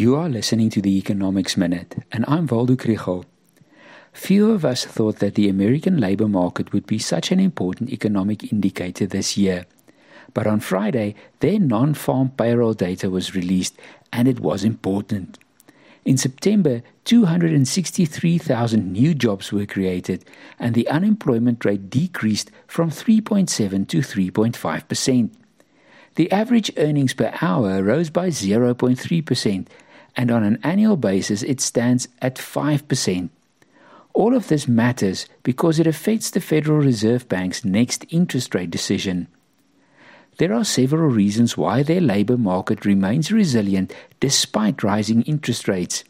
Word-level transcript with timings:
You 0.00 0.16
are 0.16 0.30
listening 0.30 0.70
to 0.70 0.80
the 0.80 0.96
Economics 0.96 1.58
Minute, 1.58 2.02
and 2.10 2.24
I'm 2.26 2.46
Waldo 2.46 2.74
Krugell. 2.74 3.26
Few 4.14 4.50
of 4.50 4.64
us 4.64 4.86
thought 4.86 5.18
that 5.18 5.34
the 5.34 5.46
American 5.46 5.98
labor 5.98 6.26
market 6.26 6.72
would 6.72 6.86
be 6.86 6.98
such 6.98 7.30
an 7.30 7.38
important 7.38 7.90
economic 7.90 8.50
indicator 8.50 9.04
this 9.04 9.36
year. 9.36 9.66
But 10.32 10.46
on 10.46 10.60
Friday, 10.60 11.16
their 11.40 11.58
non 11.58 11.92
farm 11.92 12.30
payroll 12.30 12.72
data 12.72 13.10
was 13.10 13.34
released, 13.34 13.76
and 14.10 14.26
it 14.26 14.40
was 14.40 14.64
important. 14.64 15.38
In 16.06 16.16
September, 16.16 16.80
263,000 17.04 18.90
new 18.90 19.12
jobs 19.12 19.52
were 19.52 19.66
created, 19.66 20.24
and 20.58 20.74
the 20.74 20.88
unemployment 20.88 21.62
rate 21.66 21.90
decreased 21.90 22.50
from 22.66 22.88
3.7 22.88 23.86
to 23.88 23.98
3.5%. 23.98 25.30
The 26.14 26.32
average 26.32 26.72
earnings 26.78 27.12
per 27.12 27.34
hour 27.42 27.82
rose 27.82 28.08
by 28.08 28.28
0.3%, 28.28 29.66
and 30.20 30.30
on 30.30 30.44
an 30.44 30.58
annual 30.62 30.98
basis 30.98 31.42
it 31.42 31.62
stands 31.62 32.06
at 32.20 32.34
5%. 32.34 33.30
All 34.12 34.36
of 34.36 34.48
this 34.48 34.68
matters 34.68 35.24
because 35.42 35.78
it 35.78 35.86
affects 35.86 36.28
the 36.28 36.42
Federal 36.42 36.80
Reserve 36.80 37.26
Bank's 37.26 37.64
next 37.64 38.04
interest 38.10 38.54
rate 38.54 38.70
decision. 38.70 39.28
There 40.36 40.52
are 40.52 40.64
several 40.64 41.08
reasons 41.08 41.56
why 41.56 41.82
their 41.82 42.02
labor 42.02 42.36
market 42.36 42.84
remains 42.84 43.32
resilient 43.32 43.94
despite 44.20 44.82
rising 44.82 45.22
interest 45.22 45.66
rates. 45.66 46.04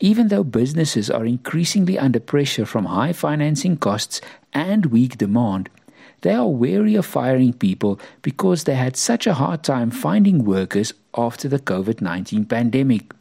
Even 0.00 0.28
though 0.28 0.44
businesses 0.44 1.08
are 1.08 1.24
increasingly 1.24 1.98
under 1.98 2.20
pressure 2.20 2.66
from 2.66 2.84
high 2.84 3.14
financing 3.14 3.78
costs 3.78 4.20
and 4.52 4.86
weak 4.86 5.16
demand, 5.16 5.70
they 6.22 6.32
are 6.32 6.48
wary 6.48 6.94
of 6.94 7.04
firing 7.04 7.52
people 7.52 8.00
because 8.22 8.64
they 8.64 8.74
had 8.74 8.96
such 8.96 9.26
a 9.26 9.34
hard 9.34 9.62
time 9.62 9.90
finding 9.90 10.44
workers 10.44 10.94
after 11.16 11.48
the 11.48 11.58
COVID 11.58 12.00
19 12.00 12.46
pandemic. 12.46 13.12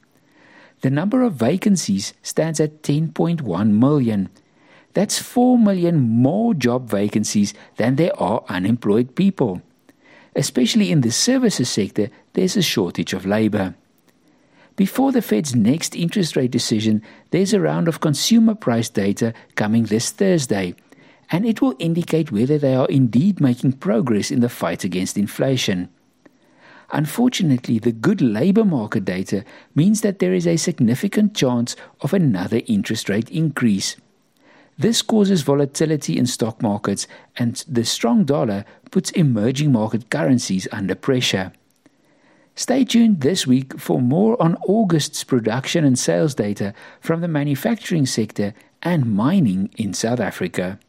The 0.81 0.89
number 0.89 1.21
of 1.21 1.33
vacancies 1.33 2.13
stands 2.21 2.59
at 2.59 2.81
10.1 2.81 3.69
million. 3.71 4.29
That's 4.93 5.17
4 5.19 5.57
million 5.57 5.99
more 5.99 6.53
job 6.53 6.89
vacancies 6.89 7.53
than 7.77 7.95
there 7.95 8.17
are 8.21 8.43
unemployed 8.49 9.15
people. 9.15 9.61
Especially 10.35 10.91
in 10.91 11.01
the 11.01 11.11
services 11.11 11.69
sector, 11.69 12.09
there's 12.33 12.57
a 12.57 12.61
shortage 12.61 13.13
of 13.13 13.25
labor. 13.25 13.75
Before 14.75 15.11
the 15.11 15.21
Fed's 15.21 15.55
next 15.55 15.95
interest 15.95 16.35
rate 16.35 16.51
decision, 16.51 17.03
there's 17.29 17.53
a 17.53 17.59
round 17.59 17.87
of 17.87 17.99
consumer 17.99 18.55
price 18.55 18.89
data 18.89 19.33
coming 19.55 19.83
this 19.85 20.09
Thursday 20.09 20.75
and 21.31 21.45
it 21.45 21.61
will 21.61 21.75
indicate 21.79 22.31
whether 22.31 22.57
they 22.57 22.75
are 22.75 22.87
indeed 22.87 23.39
making 23.39 23.73
progress 23.73 24.31
in 24.31 24.39
the 24.39 24.49
fight 24.49 24.83
against 24.83 25.17
inflation. 25.17 25.89
Unfortunately, 26.91 27.79
the 27.79 27.91
good 27.91 28.21
labor 28.21 28.63
market 28.63 29.03
data 29.03 29.43
means 29.73 30.01
that 30.01 30.19
there 30.19 30.33
is 30.33 30.45
a 30.45 30.57
significant 30.57 31.35
chance 31.35 31.75
of 32.01 32.13
another 32.13 32.61
interest 32.67 33.09
rate 33.09 33.29
increase. 33.31 33.95
This 34.77 35.01
causes 35.01 35.41
volatility 35.41 36.17
in 36.17 36.25
stock 36.25 36.61
markets, 36.61 37.07
and 37.35 37.63
the 37.67 37.83
strong 37.83 38.25
dollar 38.25 38.65
puts 38.91 39.11
emerging 39.11 39.71
market 39.71 40.09
currencies 40.09 40.67
under 40.71 40.95
pressure. 40.95 41.51
Stay 42.55 42.85
tuned 42.85 43.21
this 43.21 43.47
week 43.47 43.79
for 43.79 43.99
more 43.99 44.39
on 44.41 44.55
August's 44.67 45.23
production 45.23 45.83
and 45.83 45.97
sales 45.97 46.35
data 46.35 46.73
from 47.01 47.21
the 47.21 47.27
manufacturing 47.27 48.05
sector 48.05 48.53
and 48.83 49.15
mining 49.15 49.71
in 49.77 49.93
South 49.93 50.19
Africa. 50.19 50.79